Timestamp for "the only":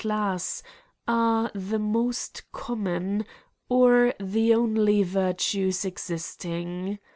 4.19-5.03